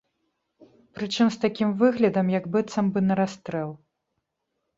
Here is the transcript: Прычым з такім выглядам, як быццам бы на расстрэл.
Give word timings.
Прычым 0.99 1.27
з 1.35 1.43
такім 1.43 1.69
выглядам, 1.81 2.33
як 2.37 2.49
быццам 2.57 2.89
бы 2.97 3.05
на 3.11 3.19
расстрэл. 3.21 3.71